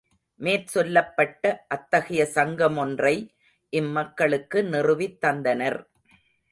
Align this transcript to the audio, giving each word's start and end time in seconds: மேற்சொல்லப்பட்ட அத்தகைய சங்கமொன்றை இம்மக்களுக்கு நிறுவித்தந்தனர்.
மேற்சொல்லப்பட்ட 0.39 1.43
அத்தகைய 1.67 2.21
சங்கமொன்றை 2.35 3.15
இம்மக்களுக்கு 3.73 4.59
நிறுவித்தந்தனர். 4.73 5.79